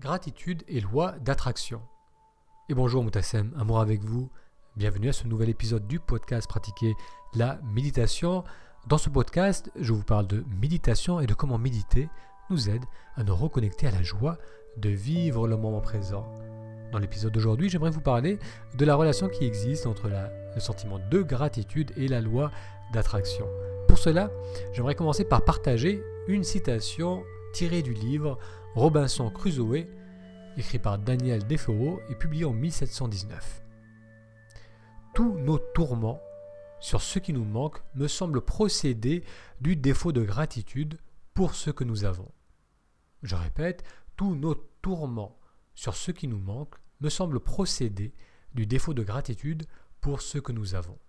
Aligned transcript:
Gratitude 0.00 0.62
et 0.68 0.80
loi 0.80 1.16
d'attraction. 1.18 1.82
Et 2.68 2.74
bonjour 2.74 3.02
Moutassem, 3.02 3.52
amour 3.58 3.80
avec 3.80 4.04
vous. 4.04 4.30
Bienvenue 4.76 5.08
à 5.08 5.12
ce 5.12 5.26
nouvel 5.26 5.48
épisode 5.48 5.88
du 5.88 5.98
podcast 5.98 6.48
Pratiquer 6.48 6.94
la 7.34 7.58
méditation. 7.74 8.44
Dans 8.86 8.96
ce 8.96 9.10
podcast, 9.10 9.72
je 9.74 9.92
vous 9.92 10.04
parle 10.04 10.28
de 10.28 10.44
méditation 10.60 11.18
et 11.18 11.26
de 11.26 11.34
comment 11.34 11.58
méditer 11.58 12.08
nous 12.48 12.70
aide 12.70 12.84
à 13.16 13.24
nous 13.24 13.34
reconnecter 13.34 13.88
à 13.88 13.90
la 13.90 14.04
joie 14.04 14.38
de 14.76 14.88
vivre 14.88 15.48
le 15.48 15.56
moment 15.56 15.80
présent. 15.80 16.32
Dans 16.92 17.00
l'épisode 17.00 17.32
d'aujourd'hui, 17.32 17.68
j'aimerais 17.68 17.90
vous 17.90 18.00
parler 18.00 18.38
de 18.76 18.84
la 18.84 18.94
relation 18.94 19.28
qui 19.28 19.46
existe 19.46 19.84
entre 19.88 20.06
le 20.06 20.60
sentiment 20.60 21.00
de 21.10 21.22
gratitude 21.22 21.90
et 21.96 22.06
la 22.06 22.20
loi 22.20 22.52
d'attraction. 22.92 23.48
Pour 23.88 23.98
cela, 23.98 24.30
j'aimerais 24.72 24.94
commencer 24.94 25.24
par 25.24 25.44
partager 25.44 26.04
une 26.28 26.44
citation 26.44 27.24
tirée 27.52 27.82
du 27.82 27.94
livre 27.94 28.38
Robinson 28.78 29.28
Crusoe, 29.28 29.88
écrit 30.56 30.78
par 30.78 31.00
Daniel 31.00 31.44
Defoe 31.48 32.00
et 32.10 32.14
publié 32.14 32.44
en 32.44 32.52
1719. 32.52 33.60
Tous 35.16 35.36
nos 35.36 35.58
tourments 35.58 36.22
sur 36.78 37.02
ce 37.02 37.18
qui 37.18 37.32
nous 37.32 37.44
manque 37.44 37.82
me 37.96 38.06
semblent 38.06 38.40
procéder 38.40 39.24
du 39.60 39.74
défaut 39.74 40.12
de 40.12 40.22
gratitude 40.22 40.96
pour 41.34 41.56
ce 41.56 41.72
que 41.72 41.82
nous 41.82 42.04
avons. 42.04 42.30
Je 43.24 43.34
répète, 43.34 43.82
tous 44.16 44.36
nos 44.36 44.54
tourments 44.54 45.40
sur 45.74 45.96
ce 45.96 46.12
qui 46.12 46.28
nous 46.28 46.38
manque 46.38 46.76
me 47.00 47.08
semblent 47.08 47.40
procéder 47.40 48.14
du 48.54 48.64
défaut 48.66 48.94
de 48.94 49.02
gratitude 49.02 49.66
pour 50.00 50.22
ce 50.22 50.38
que 50.38 50.52
nous 50.52 50.76
avons. 50.76 51.00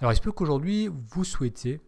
Alors 0.00 0.12
il 0.12 0.16
se 0.16 0.22
peut 0.22 0.32
qu'aujourd'hui 0.32 0.88
vous 0.88 1.22
souhaitiez 1.22 1.80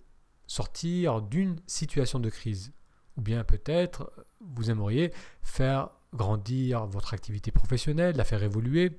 sortir 0.46 1.22
d'une 1.22 1.56
situation 1.66 2.20
de 2.20 2.30
crise, 2.30 2.72
ou 3.18 3.20
bien 3.20 3.44
peut-être 3.44 4.12
vous 4.40 4.70
aimeriez 4.70 5.12
faire 5.42 5.90
grandir 6.14 6.86
votre 6.86 7.12
activité 7.12 7.50
professionnelle, 7.50 8.16
la 8.16 8.24
faire 8.24 8.42
évoluer. 8.42 8.98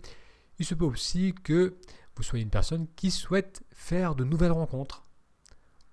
Il 0.59 0.66
se 0.66 0.75
peut 0.75 0.86
aussi 0.86 1.34
que 1.34 1.78
vous 2.16 2.23
soyez 2.23 2.44
une 2.44 2.52
personne 2.52 2.86
qui 2.97 3.12
souhaite 3.12 3.64
faire 3.72 4.14
de 4.14 4.25
nouvelles 4.25 4.52
rencontres, 4.52 5.06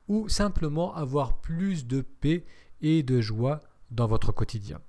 ou 0.08 0.28
simplement 0.28 0.94
avoir 0.94 1.40
plus 1.40 1.86
de 1.86 2.00
paix 2.00 2.44
et 2.80 3.04
de 3.04 3.20
joie 3.20 3.60
dans 3.92 4.08
votre 4.08 4.32
quotidien. 4.32 4.80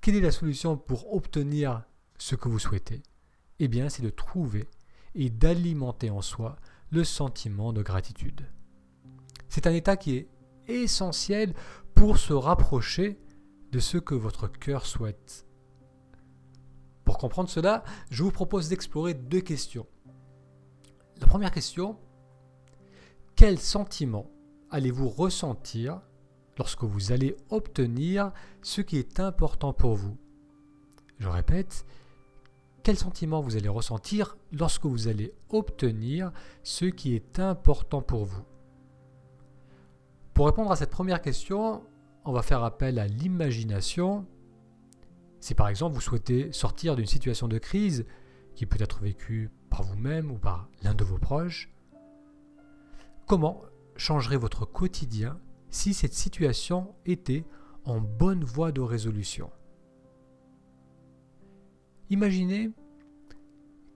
Quelle 0.00 0.16
est 0.16 0.20
la 0.20 0.32
solution 0.32 0.76
pour 0.76 1.14
obtenir 1.14 1.84
ce 2.18 2.34
que 2.34 2.48
vous 2.48 2.58
souhaitez? 2.58 3.02
Eh 3.60 3.68
bien, 3.68 3.88
c'est 3.88 4.02
de 4.02 4.10
trouver 4.10 4.66
et 5.14 5.30
d'alimenter 5.30 6.10
en 6.10 6.22
soi 6.22 6.56
le 6.90 7.04
sentiment 7.04 7.72
de 7.72 7.82
gratitude. 7.82 8.46
C'est 9.48 9.66
un 9.66 9.72
état 9.72 9.96
qui 9.96 10.16
est 10.16 10.28
essentiel 10.68 11.54
pour 11.98 12.16
se 12.16 12.32
rapprocher 12.32 13.18
de 13.72 13.80
ce 13.80 13.98
que 13.98 14.14
votre 14.14 14.46
cœur 14.46 14.86
souhaite. 14.86 15.48
Pour 17.04 17.18
comprendre 17.18 17.48
cela, 17.48 17.82
je 18.08 18.22
vous 18.22 18.30
propose 18.30 18.68
d'explorer 18.68 19.14
deux 19.14 19.40
questions. 19.40 19.84
La 21.20 21.26
première 21.26 21.50
question, 21.50 21.98
quel 23.34 23.58
sentiment 23.58 24.30
allez-vous 24.70 25.08
ressentir 25.08 26.00
lorsque 26.56 26.84
vous 26.84 27.10
allez 27.10 27.36
obtenir 27.50 28.30
ce 28.62 28.80
qui 28.80 28.98
est 28.98 29.18
important 29.18 29.72
pour 29.72 29.96
vous? 29.96 30.16
Je 31.18 31.28
répète, 31.28 31.84
quel 32.84 32.96
sentiment 32.96 33.40
vous 33.40 33.56
allez 33.56 33.68
ressentir 33.68 34.36
lorsque 34.52 34.86
vous 34.86 35.08
allez 35.08 35.34
obtenir 35.50 36.30
ce 36.62 36.84
qui 36.84 37.16
est 37.16 37.40
important 37.40 38.02
pour 38.02 38.24
vous? 38.24 38.44
Pour 40.38 40.46
répondre 40.46 40.70
à 40.70 40.76
cette 40.76 40.90
première 40.92 41.20
question, 41.20 41.82
on 42.24 42.30
va 42.30 42.42
faire 42.42 42.62
appel 42.62 43.00
à 43.00 43.08
l'imagination. 43.08 44.24
Si 45.40 45.52
par 45.52 45.66
exemple 45.66 45.96
vous 45.96 46.00
souhaitez 46.00 46.52
sortir 46.52 46.94
d'une 46.94 47.06
situation 47.06 47.48
de 47.48 47.58
crise 47.58 48.06
qui 48.54 48.64
peut 48.64 48.80
être 48.80 49.00
vécue 49.00 49.50
par 49.68 49.82
vous-même 49.82 50.30
ou 50.30 50.38
par 50.38 50.68
l'un 50.84 50.94
de 50.94 51.02
vos 51.02 51.18
proches, 51.18 51.74
comment 53.26 53.62
changerait 53.96 54.36
votre 54.36 54.64
quotidien 54.64 55.40
si 55.70 55.92
cette 55.92 56.14
situation 56.14 56.94
était 57.04 57.44
en 57.84 58.00
bonne 58.00 58.44
voie 58.44 58.70
de 58.70 58.80
résolution? 58.80 59.50
Imaginez 62.10 62.70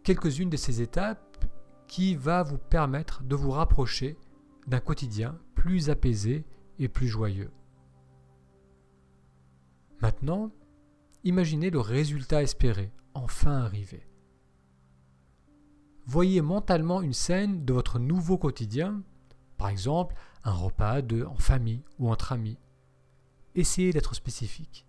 quelques-unes 0.03 0.50
de 0.50 0.56
ces 0.56 0.83
étapes 0.83 1.45
qui 1.87 2.16
va 2.16 2.43
vous 2.43 2.59
permettre 2.59 3.22
de 3.22 3.37
vous 3.37 3.53
rapprocher 3.53 4.19
d'un 4.66 4.81
quotidien 4.81 5.39
plus 5.62 5.91
apaisé 5.91 6.45
et 6.81 6.89
plus 6.89 7.06
joyeux. 7.06 7.53
Maintenant, 10.00 10.50
imaginez 11.23 11.71
le 11.71 11.78
résultat 11.78 12.43
espéré, 12.43 12.91
enfin 13.15 13.59
arrivé. 13.59 14.09
Voyez 16.05 16.43
mentalement 16.43 17.01
une 17.01 17.12
scène 17.12 17.65
de 17.65 17.72
votre 17.72 18.01
nouveau 18.01 18.39
quotidien, 18.39 19.05
par 19.56 19.69
exemple 19.69 20.17
un 20.43 20.51
repas 20.51 21.01
de, 21.01 21.22
en 21.22 21.37
famille 21.37 21.84
ou 22.01 22.11
entre 22.11 22.33
amis. 22.33 22.59
Essayez 23.55 23.93
d'être 23.93 24.17
spécifique. 24.17 24.84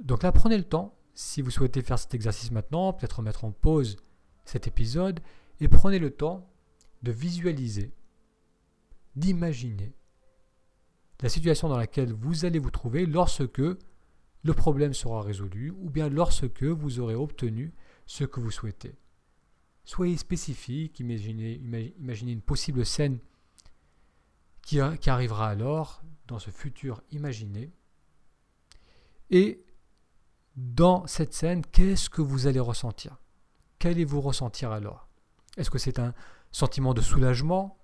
Donc 0.00 0.22
là, 0.22 0.32
prenez 0.32 0.56
le 0.56 0.64
temps, 0.64 0.96
si 1.12 1.42
vous 1.42 1.50
souhaitez 1.50 1.82
faire 1.82 1.98
cet 1.98 2.14
exercice 2.14 2.50
maintenant, 2.50 2.94
peut-être 2.94 3.20
mettre 3.20 3.44
en 3.44 3.52
pause 3.52 3.98
cet 4.46 4.66
épisode, 4.66 5.20
et 5.60 5.68
prenez 5.68 5.98
le 5.98 6.10
temps 6.10 6.50
de 7.04 7.12
visualiser, 7.12 7.92
d'imaginer 9.14 9.94
la 11.22 11.28
situation 11.28 11.68
dans 11.68 11.76
laquelle 11.76 12.12
vous 12.12 12.44
allez 12.44 12.58
vous 12.58 12.70
trouver 12.70 13.06
lorsque 13.06 13.58
le 13.58 14.52
problème 14.52 14.92
sera 14.92 15.22
résolu 15.22 15.70
ou 15.70 15.88
bien 15.88 16.08
lorsque 16.08 16.64
vous 16.64 17.00
aurez 17.00 17.14
obtenu 17.14 17.72
ce 18.06 18.24
que 18.24 18.40
vous 18.40 18.50
souhaitez. 18.50 18.96
Soyez 19.84 20.16
spécifique, 20.16 20.98
imaginez, 21.00 21.60
une 21.98 22.42
possible 22.42 22.84
scène 22.84 23.18
qui 24.62 24.80
arrivera 24.80 25.48
alors 25.48 26.02
dans 26.26 26.38
ce 26.38 26.50
futur 26.50 27.02
imaginé. 27.10 27.70
Et 29.30 29.64
dans 30.56 31.06
cette 31.06 31.34
scène, 31.34 31.64
qu'est-ce 31.64 32.08
que 32.10 32.22
vous 32.22 32.46
allez 32.46 32.60
ressentir? 32.60 33.18
Qu'allez-vous 33.78 34.20
ressentir 34.20 34.72
alors? 34.72 35.08
Est-ce 35.56 35.70
que 35.70 35.78
c'est 35.78 35.98
un 35.98 36.14
sentiment 36.54 36.94
de 36.94 37.00
soulagement 37.00 37.76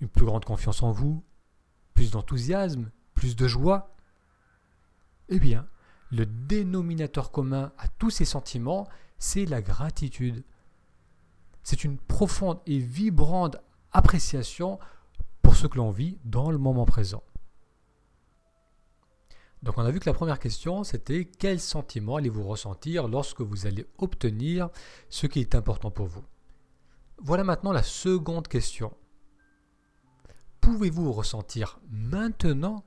Une 0.00 0.08
plus 0.08 0.24
grande 0.24 0.46
confiance 0.46 0.82
en 0.82 0.92
vous 0.92 1.22
Plus 1.92 2.10
d'enthousiasme 2.10 2.90
Plus 3.12 3.36
de 3.36 3.46
joie 3.46 3.94
Eh 5.28 5.38
bien, 5.38 5.68
le 6.10 6.24
dénominateur 6.24 7.30
commun 7.30 7.72
à 7.76 7.86
tous 7.88 8.10
ces 8.10 8.24
sentiments, 8.24 8.88
c'est 9.18 9.44
la 9.44 9.60
gratitude. 9.60 10.42
C'est 11.62 11.84
une 11.84 11.98
profonde 11.98 12.60
et 12.64 12.78
vibrante 12.78 13.58
appréciation 13.92 14.78
pour 15.42 15.54
ce 15.54 15.66
que 15.66 15.76
l'on 15.76 15.90
vit 15.90 16.18
dans 16.24 16.50
le 16.50 16.58
moment 16.58 16.86
présent. 16.86 17.22
Donc 19.62 19.76
on 19.76 19.82
a 19.82 19.90
vu 19.90 20.00
que 20.00 20.08
la 20.08 20.14
première 20.14 20.38
question, 20.38 20.82
c'était 20.82 21.26
quel 21.26 21.60
sentiment 21.60 22.16
allez-vous 22.16 22.44
ressentir 22.44 23.06
lorsque 23.06 23.42
vous 23.42 23.66
allez 23.66 23.86
obtenir 23.98 24.70
ce 25.10 25.26
qui 25.26 25.40
est 25.40 25.54
important 25.54 25.90
pour 25.90 26.06
vous? 26.06 26.24
Voilà 27.22 27.44
maintenant 27.44 27.72
la 27.72 27.82
seconde 27.82 28.48
question. 28.48 28.96
Pouvez-vous 30.62 31.12
ressentir 31.12 31.78
maintenant 31.90 32.86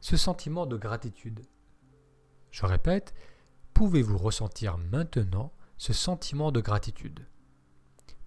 ce 0.00 0.18
sentiment 0.18 0.66
de 0.66 0.76
gratitude? 0.76 1.40
Je 2.50 2.66
répète, 2.66 3.14
pouvez-vous 3.72 4.18
ressentir 4.18 4.76
maintenant 4.76 5.54
ce 5.78 5.94
sentiment 5.94 6.52
de 6.52 6.60
gratitude? 6.60 7.26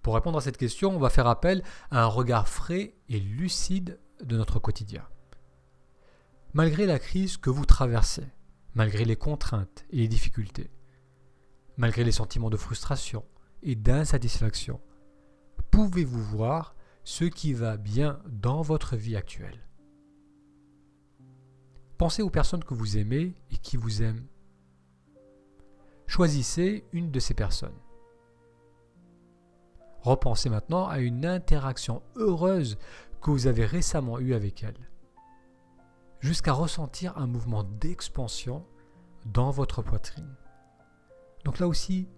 Pour 0.02 0.16
répondre 0.16 0.38
à 0.38 0.40
cette 0.40 0.56
question, 0.56 0.90
on 0.90 0.98
va 0.98 1.08
faire 1.08 1.28
appel 1.28 1.62
à 1.92 2.02
un 2.02 2.06
regard 2.06 2.48
frais 2.48 2.96
et 3.08 3.20
lucide 3.20 4.00
de 4.24 4.36
notre 4.36 4.58
quotidien. 4.58 5.06
Malgré 6.52 6.84
la 6.84 6.98
crise 6.98 7.36
que 7.36 7.50
vous 7.50 7.64
traversez, 7.64 8.26
malgré 8.74 9.04
les 9.04 9.16
contraintes 9.16 9.84
et 9.90 9.98
les 9.98 10.08
difficultés, 10.08 10.72
malgré 11.76 12.02
les 12.02 12.10
sentiments 12.10 12.50
de 12.50 12.56
frustration 12.56 13.24
et 13.62 13.76
d'insatisfaction, 13.76 14.80
pouvez-vous 15.74 16.22
voir 16.22 16.76
ce 17.02 17.24
qui 17.24 17.52
va 17.52 17.76
bien 17.76 18.20
dans 18.28 18.62
votre 18.62 18.94
vie 18.94 19.16
actuelle? 19.16 19.66
Pensez 21.98 22.22
aux 22.22 22.30
personnes 22.30 22.62
que 22.62 22.74
vous 22.74 22.96
aimez 22.96 23.34
et 23.50 23.56
qui 23.56 23.76
vous 23.76 24.00
aiment. 24.00 24.24
Choisissez 26.06 26.84
une 26.92 27.10
de 27.10 27.18
ces 27.18 27.34
personnes. 27.34 27.74
Repensez 30.02 30.48
maintenant 30.48 30.86
à 30.86 31.00
une 31.00 31.26
interaction 31.26 32.02
heureuse 32.14 32.78
que 33.20 33.32
vous 33.32 33.48
avez 33.48 33.66
récemment 33.66 34.20
eue 34.20 34.34
avec 34.34 34.62
elle 34.62 34.78
jusqu'à 36.20 36.52
ressentir 36.52 37.18
un 37.18 37.26
mouvement 37.26 37.64
d'expansion 37.64 38.64
dans 39.26 39.50
votre 39.50 39.82
poitrine. 39.82 40.36
Donc 41.44 41.58
là 41.58 41.66
aussi, 41.66 42.08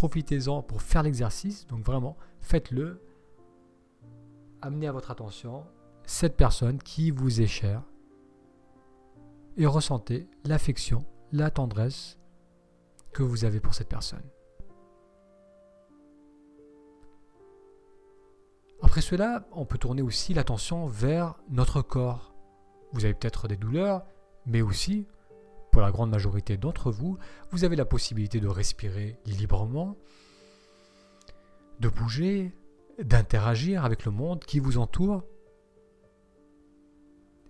profitez-en 0.00 0.62
pour 0.62 0.80
faire 0.80 1.02
l'exercice. 1.02 1.66
Donc 1.66 1.84
vraiment, 1.84 2.16
faites-le. 2.40 3.02
Amenez 4.62 4.86
à 4.86 4.92
votre 4.92 5.10
attention 5.10 5.66
cette 6.06 6.38
personne 6.38 6.78
qui 6.78 7.10
vous 7.10 7.42
est 7.42 7.46
chère. 7.46 7.82
et 9.58 9.66
ressentez 9.66 10.26
l'affection, 10.44 11.04
la 11.32 11.50
tendresse 11.50 12.18
que 13.12 13.22
vous 13.22 13.44
avez 13.44 13.60
pour 13.60 13.74
cette 13.74 13.90
personne. 13.90 14.24
Après 18.80 19.02
cela, 19.02 19.46
on 19.52 19.66
peut 19.66 19.76
tourner 19.76 20.00
aussi 20.00 20.32
l'attention 20.32 20.86
vers 20.86 21.34
notre 21.50 21.82
corps. 21.82 22.34
Vous 22.92 23.04
avez 23.04 23.12
peut-être 23.12 23.48
des 23.48 23.58
douleurs, 23.58 24.06
mais 24.46 24.62
aussi, 24.62 25.06
pour 25.70 25.82
la 25.82 25.90
grande 25.90 26.10
majorité 26.10 26.56
d'entre 26.56 26.90
vous, 26.90 27.18
vous 27.50 27.64
avez 27.64 27.76
la 27.76 27.84
possibilité 27.84 28.40
de 28.40 28.48
respirer 28.48 29.18
librement, 29.26 29.96
de 31.80 31.88
bouger, 31.88 32.52
d'interagir 33.02 33.84
avec 33.84 34.04
le 34.04 34.10
monde 34.10 34.44
qui 34.44 34.58
vous 34.58 34.78
entoure. 34.78 35.22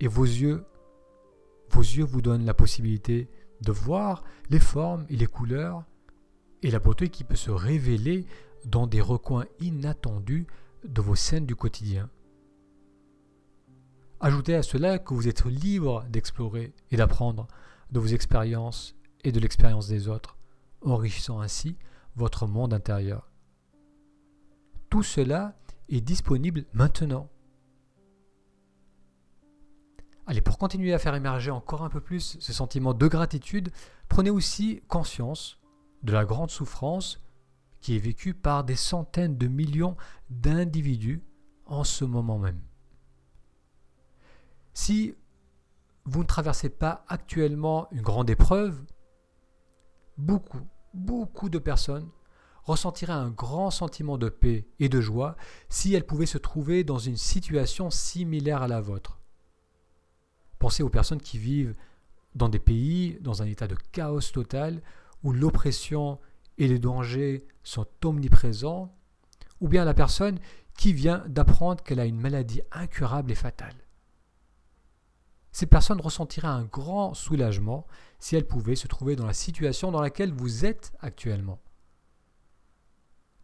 Et 0.00 0.08
vos 0.08 0.24
yeux, 0.24 0.64
vos 1.70 1.82
yeux 1.82 2.04
vous 2.04 2.22
donnent 2.22 2.44
la 2.44 2.54
possibilité 2.54 3.28
de 3.60 3.72
voir 3.72 4.24
les 4.48 4.60
formes 4.60 5.04
et 5.08 5.16
les 5.16 5.26
couleurs 5.26 5.84
et 6.62 6.70
la 6.70 6.78
beauté 6.78 7.08
qui 7.08 7.24
peut 7.24 7.36
se 7.36 7.50
révéler 7.50 8.26
dans 8.64 8.86
des 8.86 9.00
recoins 9.00 9.46
inattendus 9.60 10.46
de 10.84 11.00
vos 11.00 11.14
scènes 11.14 11.46
du 11.46 11.56
quotidien. 11.56 12.08
Ajoutez 14.20 14.54
à 14.54 14.62
cela 14.62 14.98
que 14.98 15.14
vous 15.14 15.28
êtes 15.28 15.46
libre 15.46 16.04
d'explorer 16.10 16.74
et 16.90 16.96
d'apprendre 16.96 17.48
de 17.92 18.00
vos 18.00 18.08
expériences 18.08 18.96
et 19.24 19.32
de 19.32 19.40
l'expérience 19.40 19.88
des 19.88 20.08
autres, 20.08 20.38
enrichissant 20.82 21.40
ainsi 21.40 21.76
votre 22.16 22.46
monde 22.46 22.72
intérieur. 22.72 23.30
Tout 24.88 25.02
cela 25.02 25.56
est 25.88 26.00
disponible 26.00 26.64
maintenant. 26.72 27.28
Allez, 30.26 30.40
pour 30.40 30.58
continuer 30.58 30.92
à 30.94 30.98
faire 30.98 31.14
émerger 31.14 31.50
encore 31.50 31.82
un 31.82 31.88
peu 31.88 32.00
plus 32.00 32.38
ce 32.38 32.52
sentiment 32.52 32.94
de 32.94 33.08
gratitude, 33.08 33.70
prenez 34.08 34.30
aussi 34.30 34.82
conscience 34.86 35.58
de 36.02 36.12
la 36.12 36.24
grande 36.24 36.50
souffrance 36.50 37.20
qui 37.80 37.96
est 37.96 38.00
vécue 38.00 38.34
par 38.34 38.64
des 38.64 38.76
centaines 38.76 39.36
de 39.36 39.48
millions 39.48 39.96
d'individus 40.28 41.22
en 41.66 41.84
ce 41.84 42.04
moment 42.04 42.38
même. 42.38 42.60
Si 44.72 45.14
vous 46.04 46.20
ne 46.20 46.26
traversez 46.26 46.68
pas 46.68 47.04
actuellement 47.08 47.88
une 47.92 48.02
grande 48.02 48.30
épreuve, 48.30 48.82
beaucoup, 50.16 50.66
beaucoup 50.94 51.48
de 51.48 51.58
personnes 51.58 52.08
ressentiraient 52.64 53.12
un 53.12 53.30
grand 53.30 53.70
sentiment 53.70 54.18
de 54.18 54.28
paix 54.28 54.66
et 54.78 54.88
de 54.88 55.00
joie 55.00 55.36
si 55.68 55.94
elles 55.94 56.06
pouvaient 56.06 56.26
se 56.26 56.38
trouver 56.38 56.84
dans 56.84 56.98
une 56.98 57.16
situation 57.16 57.90
similaire 57.90 58.62
à 58.62 58.68
la 58.68 58.80
vôtre. 58.80 59.20
Pensez 60.58 60.82
aux 60.82 60.90
personnes 60.90 61.22
qui 61.22 61.38
vivent 61.38 61.74
dans 62.34 62.48
des 62.48 62.58
pays, 62.58 63.18
dans 63.22 63.42
un 63.42 63.46
état 63.46 63.66
de 63.66 63.76
chaos 63.92 64.20
total, 64.20 64.82
où 65.22 65.32
l'oppression 65.32 66.18
et 66.58 66.68
les 66.68 66.78
dangers 66.78 67.46
sont 67.62 67.86
omniprésents, 68.04 68.94
ou 69.60 69.68
bien 69.68 69.82
à 69.82 69.86
la 69.86 69.94
personne 69.94 70.38
qui 70.76 70.92
vient 70.92 71.24
d'apprendre 71.26 71.82
qu'elle 71.82 72.00
a 72.00 72.06
une 72.06 72.20
maladie 72.20 72.62
incurable 72.70 73.32
et 73.32 73.34
fatale. 73.36 73.74
Ces 75.52 75.66
personnes 75.66 76.00
ressentiraient 76.00 76.48
un 76.48 76.64
grand 76.64 77.14
soulagement 77.14 77.86
si 78.18 78.36
elles 78.36 78.46
pouvaient 78.46 78.76
se 78.76 78.86
trouver 78.86 79.16
dans 79.16 79.26
la 79.26 79.32
situation 79.32 79.90
dans 79.90 80.00
laquelle 80.00 80.32
vous 80.32 80.64
êtes 80.64 80.92
actuellement. 81.00 81.60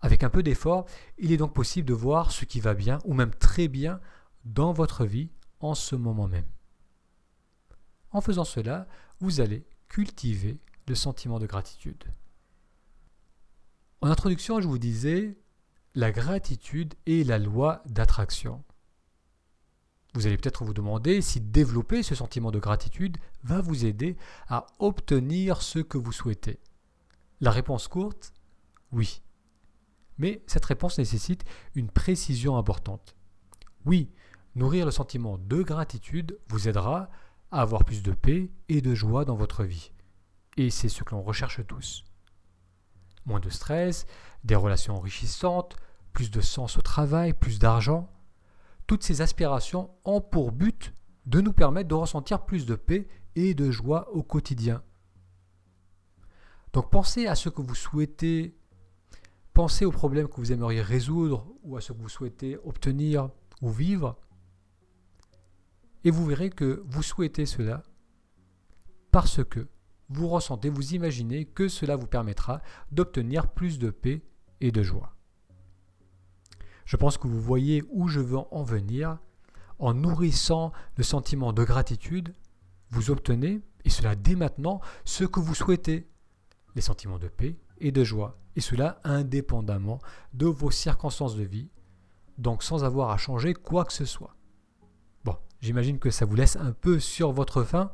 Avec 0.00 0.22
un 0.22 0.30
peu 0.30 0.42
d'effort, 0.42 0.86
il 1.18 1.32
est 1.32 1.36
donc 1.36 1.54
possible 1.54 1.88
de 1.88 1.94
voir 1.94 2.30
ce 2.30 2.44
qui 2.44 2.60
va 2.60 2.74
bien 2.74 2.98
ou 3.04 3.14
même 3.14 3.34
très 3.34 3.66
bien 3.66 4.00
dans 4.44 4.72
votre 4.72 5.04
vie 5.04 5.30
en 5.60 5.74
ce 5.74 5.96
moment 5.96 6.28
même. 6.28 6.46
En 8.12 8.20
faisant 8.20 8.44
cela, 8.44 8.86
vous 9.20 9.40
allez 9.40 9.66
cultiver 9.88 10.60
le 10.86 10.94
sentiment 10.94 11.38
de 11.38 11.46
gratitude. 11.46 12.04
En 14.00 14.08
introduction, 14.08 14.60
je 14.60 14.68
vous 14.68 14.78
disais, 14.78 15.36
la 15.94 16.12
gratitude 16.12 16.94
est 17.06 17.26
la 17.26 17.38
loi 17.38 17.82
d'attraction. 17.86 18.62
Vous 20.16 20.26
allez 20.26 20.38
peut-être 20.38 20.64
vous 20.64 20.72
demander 20.72 21.20
si 21.20 21.42
développer 21.42 22.02
ce 22.02 22.14
sentiment 22.14 22.50
de 22.50 22.58
gratitude 22.58 23.18
va 23.42 23.60
vous 23.60 23.84
aider 23.84 24.16
à 24.48 24.64
obtenir 24.78 25.60
ce 25.60 25.78
que 25.78 25.98
vous 25.98 26.10
souhaitez. 26.10 26.58
La 27.42 27.50
réponse 27.50 27.86
courte, 27.86 28.32
oui. 28.92 29.20
Mais 30.16 30.42
cette 30.46 30.64
réponse 30.64 30.96
nécessite 30.96 31.44
une 31.74 31.90
précision 31.90 32.56
importante. 32.56 33.14
Oui, 33.84 34.10
nourrir 34.54 34.86
le 34.86 34.90
sentiment 34.90 35.36
de 35.36 35.60
gratitude 35.60 36.38
vous 36.48 36.66
aidera 36.66 37.10
à 37.50 37.60
avoir 37.60 37.84
plus 37.84 38.02
de 38.02 38.12
paix 38.12 38.50
et 38.70 38.80
de 38.80 38.94
joie 38.94 39.26
dans 39.26 39.36
votre 39.36 39.64
vie. 39.64 39.92
Et 40.56 40.70
c'est 40.70 40.88
ce 40.88 41.04
que 41.04 41.14
l'on 41.14 41.20
recherche 41.20 41.60
tous. 41.66 42.04
Moins 43.26 43.40
de 43.40 43.50
stress, 43.50 44.06
des 44.44 44.56
relations 44.56 44.96
enrichissantes, 44.96 45.76
plus 46.14 46.30
de 46.30 46.40
sens 46.40 46.78
au 46.78 46.80
travail, 46.80 47.34
plus 47.34 47.58
d'argent, 47.58 48.08
toutes 48.86 49.02
ces 49.02 49.20
aspirations 49.20 49.90
ont 50.04 50.20
pour 50.20 50.52
but 50.52 50.92
de 51.26 51.40
nous 51.40 51.52
permettre 51.52 51.88
de 51.88 51.94
ressentir 51.94 52.44
plus 52.44 52.66
de 52.66 52.74
paix 52.74 53.08
et 53.34 53.54
de 53.54 53.70
joie 53.70 54.10
au 54.12 54.22
quotidien. 54.22 54.82
Donc 56.72 56.90
pensez 56.90 57.26
à 57.26 57.34
ce 57.34 57.48
que 57.48 57.62
vous 57.62 57.74
souhaitez, 57.74 58.56
pensez 59.54 59.84
aux 59.84 59.92
problèmes 59.92 60.28
que 60.28 60.36
vous 60.36 60.52
aimeriez 60.52 60.82
résoudre 60.82 61.46
ou 61.62 61.76
à 61.76 61.80
ce 61.80 61.92
que 61.92 61.98
vous 61.98 62.08
souhaitez 62.08 62.58
obtenir 62.64 63.30
ou 63.62 63.70
vivre, 63.70 64.16
et 66.04 66.10
vous 66.10 66.26
verrez 66.26 66.50
que 66.50 66.84
vous 66.86 67.02
souhaitez 67.02 67.46
cela 67.46 67.82
parce 69.10 69.42
que 69.42 69.66
vous 70.08 70.28
ressentez, 70.28 70.68
vous 70.68 70.94
imaginez 70.94 71.46
que 71.46 71.66
cela 71.66 71.96
vous 71.96 72.06
permettra 72.06 72.62
d'obtenir 72.92 73.48
plus 73.48 73.78
de 73.78 73.90
paix 73.90 74.22
et 74.60 74.70
de 74.70 74.82
joie. 74.82 75.15
Je 76.86 76.96
pense 76.96 77.18
que 77.18 77.26
vous 77.26 77.40
voyez 77.40 77.82
où 77.90 78.08
je 78.08 78.20
veux 78.20 78.38
en 78.50 78.62
venir. 78.62 79.18
En 79.78 79.92
nourrissant 79.92 80.72
le 80.96 81.02
sentiment 81.02 81.52
de 81.52 81.62
gratitude, 81.62 82.34
vous 82.88 83.10
obtenez, 83.10 83.60
et 83.84 83.90
cela 83.90 84.14
dès 84.14 84.36
maintenant, 84.36 84.80
ce 85.04 85.24
que 85.24 85.40
vous 85.40 85.54
souhaitez, 85.54 86.08
les 86.74 86.80
sentiments 86.80 87.18
de 87.18 87.28
paix 87.28 87.58
et 87.78 87.92
de 87.92 88.02
joie, 88.02 88.38
et 88.54 88.62
cela 88.62 89.00
indépendamment 89.04 89.98
de 90.32 90.46
vos 90.46 90.70
circonstances 90.70 91.36
de 91.36 91.42
vie, 91.42 91.68
donc 92.38 92.62
sans 92.62 92.84
avoir 92.84 93.10
à 93.10 93.18
changer 93.18 93.52
quoi 93.52 93.84
que 93.84 93.92
ce 93.92 94.06
soit. 94.06 94.34
Bon, 95.24 95.36
j'imagine 95.60 95.98
que 95.98 96.10
ça 96.10 96.24
vous 96.24 96.36
laisse 96.36 96.56
un 96.56 96.72
peu 96.72 96.98
sur 96.98 97.32
votre 97.32 97.62
faim. 97.62 97.92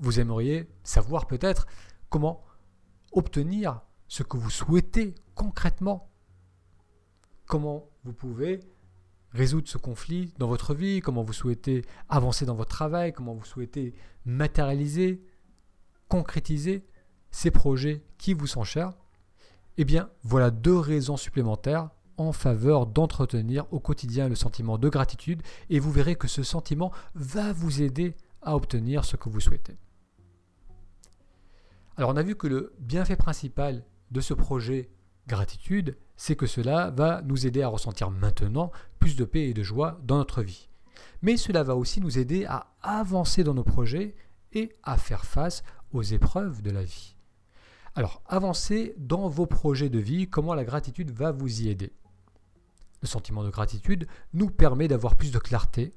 Vous 0.00 0.18
aimeriez 0.18 0.68
savoir 0.82 1.26
peut-être 1.26 1.66
comment 2.08 2.42
obtenir 3.12 3.82
ce 4.08 4.22
que 4.22 4.36
vous 4.36 4.50
souhaitez 4.50 5.14
concrètement. 5.34 6.10
Comment 7.46 7.88
vous 8.04 8.12
pouvez 8.12 8.60
résoudre 9.30 9.68
ce 9.68 9.78
conflit 9.78 10.32
dans 10.38 10.48
votre 10.48 10.74
vie, 10.74 11.00
comment 11.00 11.22
vous 11.22 11.32
souhaitez 11.32 11.84
avancer 12.08 12.46
dans 12.46 12.54
votre 12.54 12.70
travail, 12.70 13.12
comment 13.12 13.34
vous 13.34 13.44
souhaitez 13.44 13.94
matérialiser, 14.24 15.22
concrétiser 16.08 16.84
ces 17.30 17.50
projets 17.50 18.02
qui 18.18 18.32
vous 18.34 18.46
sont 18.46 18.64
chers, 18.64 18.92
eh 19.76 19.84
bien 19.84 20.08
voilà 20.22 20.50
deux 20.50 20.78
raisons 20.78 21.16
supplémentaires 21.16 21.90
en 22.16 22.32
faveur 22.32 22.86
d'entretenir 22.86 23.66
au 23.72 23.78
quotidien 23.78 24.28
le 24.28 24.34
sentiment 24.34 24.78
de 24.78 24.88
gratitude 24.88 25.42
et 25.68 25.78
vous 25.78 25.92
verrez 25.92 26.16
que 26.16 26.28
ce 26.28 26.42
sentiment 26.42 26.90
va 27.14 27.52
vous 27.52 27.82
aider 27.82 28.14
à 28.42 28.56
obtenir 28.56 29.04
ce 29.04 29.16
que 29.16 29.28
vous 29.28 29.40
souhaitez. 29.40 29.76
Alors 31.96 32.10
on 32.10 32.16
a 32.16 32.22
vu 32.22 32.34
que 32.36 32.46
le 32.46 32.74
bienfait 32.78 33.16
principal 33.16 33.84
de 34.10 34.20
ce 34.20 34.34
projet 34.34 34.90
gratitude, 35.26 35.96
c'est 36.16 36.36
que 36.36 36.46
cela 36.46 36.90
va 36.90 37.22
nous 37.22 37.46
aider 37.46 37.62
à 37.62 37.68
ressentir 37.68 38.10
maintenant 38.10 38.70
plus 38.98 39.16
de 39.16 39.24
paix 39.24 39.48
et 39.48 39.54
de 39.54 39.62
joie 39.62 40.00
dans 40.04 40.16
notre 40.16 40.42
vie. 40.42 40.68
Mais 41.22 41.36
cela 41.36 41.62
va 41.62 41.76
aussi 41.76 42.00
nous 42.00 42.18
aider 42.18 42.44
à 42.44 42.74
avancer 42.82 43.44
dans 43.44 43.54
nos 43.54 43.64
projets 43.64 44.14
et 44.52 44.72
à 44.82 44.96
faire 44.96 45.24
face 45.24 45.62
aux 45.92 46.02
épreuves 46.02 46.62
de 46.62 46.70
la 46.70 46.82
vie. 46.82 47.16
Alors, 47.94 48.22
avancez 48.26 48.94
dans 48.98 49.28
vos 49.28 49.46
projets 49.46 49.88
de 49.88 49.98
vie, 49.98 50.28
comment 50.28 50.54
la 50.54 50.64
gratitude 50.64 51.10
va 51.10 51.32
vous 51.32 51.62
y 51.62 51.68
aider? 51.68 51.92
Le 53.00 53.08
sentiment 53.08 53.44
de 53.44 53.50
gratitude 53.50 54.06
nous 54.34 54.50
permet 54.50 54.88
d'avoir 54.88 55.16
plus 55.16 55.32
de 55.32 55.38
clarté, 55.38 55.92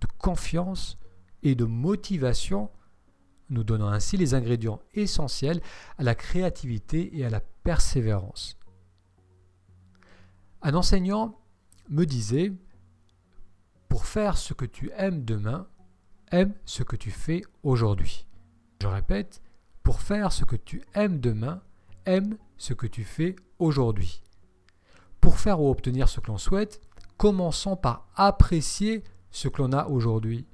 de 0.00 0.06
confiance 0.18 0.98
et 1.42 1.54
de 1.54 1.64
motivation, 1.64 2.70
nous 3.50 3.64
donnant 3.64 3.88
ainsi 3.88 4.16
les 4.16 4.34
ingrédients 4.34 4.80
essentiels 4.94 5.60
à 5.98 6.02
la 6.02 6.14
créativité 6.14 7.16
et 7.18 7.24
à 7.24 7.30
la 7.30 7.40
persévérance. 7.40 8.58
Un 10.66 10.74
enseignant 10.74 11.38
me 11.90 12.04
disait, 12.06 12.52
pour 13.88 14.04
faire 14.04 14.36
ce 14.36 14.52
que 14.52 14.64
tu 14.64 14.90
aimes 14.96 15.24
demain, 15.24 15.68
aime 16.32 16.54
ce 16.64 16.82
que 16.82 16.96
tu 16.96 17.12
fais 17.12 17.42
aujourd'hui. 17.62 18.26
Je 18.82 18.88
répète, 18.88 19.42
pour 19.84 20.00
faire 20.00 20.32
ce 20.32 20.44
que 20.44 20.56
tu 20.56 20.82
aimes 20.92 21.20
demain, 21.20 21.62
aime 22.04 22.36
ce 22.56 22.74
que 22.74 22.88
tu 22.88 23.04
fais 23.04 23.36
aujourd'hui. 23.60 24.24
Pour 25.20 25.38
faire 25.38 25.60
ou 25.60 25.70
obtenir 25.70 26.08
ce 26.08 26.18
que 26.18 26.32
l'on 26.32 26.36
souhaite, 26.36 26.80
commençons 27.16 27.76
par 27.76 28.08
apprécier 28.16 29.04
ce 29.30 29.46
que 29.46 29.62
l'on 29.62 29.72
a 29.72 29.86
aujourd'hui. 29.86 30.48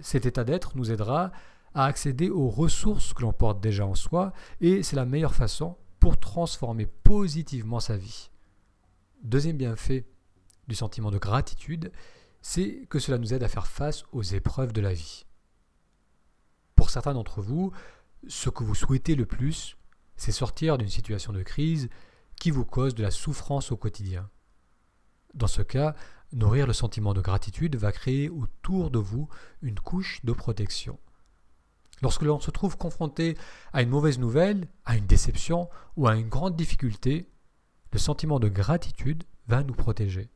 Cet 0.00 0.26
état 0.26 0.42
d'être 0.42 0.76
nous 0.76 0.90
aidera 0.90 1.30
à 1.72 1.84
accéder 1.84 2.30
aux 2.30 2.48
ressources 2.48 3.14
que 3.14 3.22
l'on 3.22 3.32
porte 3.32 3.60
déjà 3.60 3.86
en 3.86 3.94
soi 3.94 4.32
et 4.60 4.82
c'est 4.82 4.96
la 4.96 5.06
meilleure 5.06 5.36
façon 5.36 5.76
pour 6.00 6.18
transformer 6.18 6.86
positivement 6.86 7.78
sa 7.78 7.96
vie. 7.96 8.29
Deuxième 9.22 9.58
bienfait 9.58 10.06
du 10.66 10.74
sentiment 10.74 11.10
de 11.10 11.18
gratitude, 11.18 11.92
c'est 12.40 12.86
que 12.88 12.98
cela 12.98 13.18
nous 13.18 13.34
aide 13.34 13.42
à 13.42 13.48
faire 13.48 13.66
face 13.66 14.04
aux 14.12 14.22
épreuves 14.22 14.72
de 14.72 14.80
la 14.80 14.94
vie. 14.94 15.26
Pour 16.74 16.88
certains 16.88 17.12
d'entre 17.12 17.42
vous, 17.42 17.70
ce 18.28 18.48
que 18.48 18.64
vous 18.64 18.74
souhaitez 18.74 19.14
le 19.16 19.26
plus, 19.26 19.76
c'est 20.16 20.32
sortir 20.32 20.78
d'une 20.78 20.88
situation 20.88 21.34
de 21.34 21.42
crise 21.42 21.90
qui 22.36 22.50
vous 22.50 22.64
cause 22.64 22.94
de 22.94 23.02
la 23.02 23.10
souffrance 23.10 23.72
au 23.72 23.76
quotidien. 23.76 24.30
Dans 25.34 25.46
ce 25.46 25.60
cas, 25.60 25.94
nourrir 26.32 26.66
le 26.66 26.72
sentiment 26.72 27.12
de 27.12 27.20
gratitude 27.20 27.76
va 27.76 27.92
créer 27.92 28.30
autour 28.30 28.90
de 28.90 28.98
vous 28.98 29.28
une 29.60 29.78
couche 29.78 30.24
de 30.24 30.32
protection. 30.32 30.98
Lorsque 32.00 32.22
l'on 32.22 32.40
se 32.40 32.50
trouve 32.50 32.78
confronté 32.78 33.36
à 33.74 33.82
une 33.82 33.90
mauvaise 33.90 34.18
nouvelle, 34.18 34.66
à 34.86 34.96
une 34.96 35.06
déception 35.06 35.68
ou 35.96 36.08
à 36.08 36.16
une 36.16 36.30
grande 36.30 36.56
difficulté, 36.56 37.28
le 37.92 37.98
sentiment 37.98 38.38
de 38.38 38.48
gratitude 38.48 39.24
va 39.46 39.62
nous 39.62 39.74
protéger. 39.74 40.30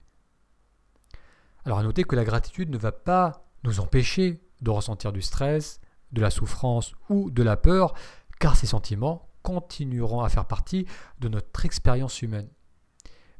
Alors 1.64 1.78
à 1.78 1.82
noter 1.82 2.04
que 2.04 2.16
la 2.16 2.24
gratitude 2.24 2.70
ne 2.70 2.78
va 2.78 2.92
pas 2.92 3.46
nous 3.62 3.80
empêcher 3.80 4.40
de 4.60 4.70
ressentir 4.70 5.12
du 5.12 5.22
stress, 5.22 5.80
de 6.12 6.20
la 6.20 6.30
souffrance 6.30 6.92
ou 7.08 7.30
de 7.30 7.42
la 7.42 7.56
peur, 7.56 7.94
car 8.38 8.56
ces 8.56 8.66
sentiments 8.66 9.28
continueront 9.42 10.20
à 10.20 10.28
faire 10.28 10.46
partie 10.46 10.86
de 11.20 11.28
notre 11.28 11.64
expérience 11.64 12.22
humaine. 12.22 12.48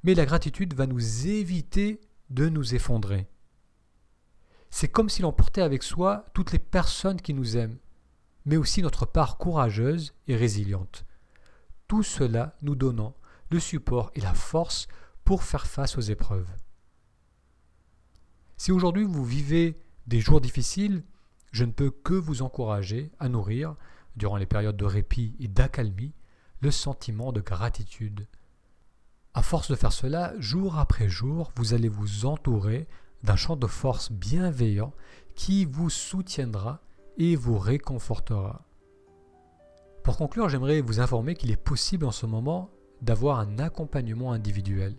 Mais 0.03 0.15
la 0.15 0.27
gratitude 0.27 0.75
va 0.75 0.87
nous 0.87 1.27
éviter 1.27 2.01
de 2.31 2.49
nous 2.49 2.75
effondrer. 2.75 3.27
C'est 4.71 4.89
comme 4.89 5.09
si 5.09 5.23
l'on 5.23 5.33
portait 5.33 5.63
avec 5.63 5.83
soi 5.83 6.27
toutes 6.35 6.53
les 6.53 6.59
personnes 6.59 7.21
qui 7.21 7.33
nous 7.33 7.57
aiment, 7.57 7.79
mais 8.45 8.57
aussi 8.57 8.83
notre 8.83 9.07
part 9.07 9.39
courageuse 9.39 10.15
et 10.27 10.37
résiliente. 10.37 11.05
Tout 11.87 12.03
cela 12.03 12.57
nous 12.61 12.75
donnant 12.75 13.15
support 13.59 14.11
et 14.15 14.21
la 14.21 14.35
force 14.35 14.87
pour 15.25 15.43
faire 15.43 15.67
face 15.67 15.97
aux 15.97 16.03
épreuves. 16.03 16.51
Si 18.57 18.73
aujourd'hui 18.73 19.05
vous 19.05 19.25
vivez 19.25 19.81
des 20.07 20.21
jours 20.21 20.41
difficiles, 20.41 21.05
je 21.53 21.65
ne 21.65 21.73
peux 21.73 21.91
que 21.91 22.15
vous 22.15 22.43
encourager 22.43 23.11
à 23.19 23.29
nourrir, 23.29 23.77
durant 24.17 24.37
les 24.37 24.47
périodes 24.47 24.77
de 24.77 24.85
répit 24.85 25.35
et 25.41 25.49
d'accalmie, 25.49 26.15
le 26.61 26.71
sentiment 26.71 27.33
de 27.33 27.41
gratitude. 27.41 28.27
À 29.35 29.43
force 29.43 29.71
de 29.71 29.77
faire 29.77 29.93
cela, 29.93 30.33
jour 30.39 30.79
après 30.79 31.09
jour, 31.09 31.53
vous 31.57 31.75
allez 31.75 31.89
vous 31.89 32.27
entourer 32.27 32.87
d'un 33.23 33.37
champ 33.37 33.57
de 33.57 33.67
force 33.67 34.13
bienveillant 34.13 34.93
qui 35.35 35.65
vous 35.65 35.91
soutiendra 35.91 36.81
et 37.19 37.35
vous 37.35 37.59
réconfortera. 37.59 38.63
Pour 40.05 40.17
conclure, 40.17 40.49
j'aimerais 40.49 40.81
vous 40.81 41.01
informer 41.01 41.35
qu'il 41.35 41.51
est 41.51 41.57
possible 41.57 42.05
en 42.05 42.11
ce 42.11 42.27
moment 42.27 42.71
d'avoir 43.05 43.39
un 43.39 43.59
accompagnement 43.59 44.33
individuel. 44.33 44.95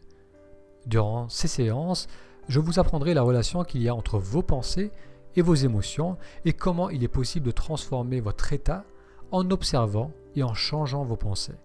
Durant 0.85 1.27
ces 1.29 1.47
séances, 1.47 2.07
je 2.47 2.59
vous 2.59 2.79
apprendrai 2.79 3.13
la 3.13 3.24
relation 3.24 3.63
qu'il 3.63 3.81
y 3.81 3.89
a 3.89 3.95
entre 3.95 4.19
vos 4.19 4.43
pensées 4.43 4.91
et 5.35 5.41
vos 5.41 5.55
émotions 5.55 6.17
et 6.45 6.53
comment 6.53 6.89
il 6.89 7.03
est 7.03 7.09
possible 7.09 7.47
de 7.47 7.51
transformer 7.51 8.19
votre 8.19 8.53
état 8.53 8.85
en 9.31 9.50
observant 9.50 10.12
et 10.35 10.43
en 10.43 10.53
changeant 10.53 11.03
vos 11.03 11.17
pensées. 11.17 11.55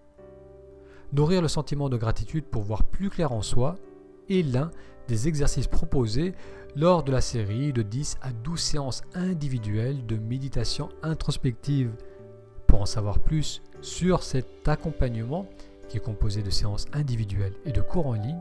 Nourrir 1.13 1.41
le 1.41 1.47
sentiment 1.47 1.89
de 1.89 1.97
gratitude 1.97 2.45
pour 2.45 2.63
voir 2.63 2.83
plus 2.83 3.09
clair 3.09 3.31
en 3.31 3.41
soi 3.41 3.75
est 4.29 4.41
l'un 4.41 4.71
des 5.07 5.27
exercices 5.27 5.67
proposés 5.67 6.33
lors 6.75 7.03
de 7.03 7.11
la 7.11 7.21
série 7.21 7.73
de 7.73 7.81
10 7.81 8.17
à 8.21 8.31
12 8.31 8.59
séances 8.59 9.01
individuelles 9.13 10.05
de 10.05 10.15
méditation 10.15 10.89
introspective. 11.03 11.91
Pour 12.65 12.81
en 12.81 12.85
savoir 12.85 13.19
plus 13.19 13.61
sur 13.81 14.23
cet 14.23 14.67
accompagnement, 14.67 15.47
qui 15.91 15.97
est 15.97 16.01
composé 16.01 16.41
de 16.41 16.49
séances 16.49 16.85
individuelles 16.93 17.53
et 17.65 17.73
de 17.73 17.81
cours 17.81 18.07
en 18.07 18.13
ligne, 18.13 18.39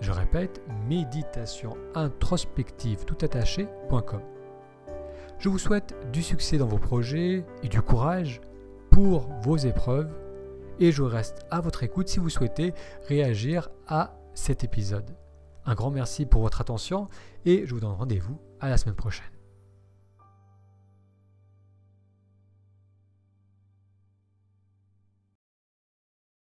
Je 0.00 0.10
répète, 0.10 0.60
méditationintrospective 0.88 3.04
tout 3.04 3.24
attaché.com. 3.24 4.22
Je 5.38 5.48
vous 5.48 5.58
souhaite 5.58 5.94
du 6.12 6.20
succès 6.20 6.58
dans 6.58 6.66
vos 6.66 6.78
projets 6.78 7.44
et 7.62 7.68
du 7.68 7.80
courage 7.80 8.40
pour 8.90 9.28
vos 9.42 9.56
épreuves 9.56 10.12
et 10.80 10.90
je 10.90 11.04
reste 11.04 11.46
à 11.52 11.60
votre 11.60 11.84
écoute 11.84 12.08
si 12.08 12.18
vous 12.18 12.30
souhaitez 12.30 12.74
réagir 13.06 13.68
à 13.86 14.16
cet 14.34 14.64
épisode. 14.64 15.14
Un 15.64 15.74
grand 15.74 15.92
merci 15.92 16.26
pour 16.26 16.42
votre 16.42 16.60
attention 16.60 17.08
et 17.44 17.64
je 17.66 17.70
vous 17.72 17.78
donne 17.78 17.92
rendez-vous 17.92 18.40
à 18.58 18.68
la 18.68 18.78
semaine 18.78 18.96
prochaine. 18.96 19.33